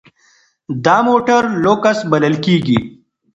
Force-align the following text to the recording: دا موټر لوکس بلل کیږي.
دا 0.85 0.97
موټر 1.07 1.41
لوکس 1.63 1.97
بلل 2.11 2.35
کیږي. 2.45 2.79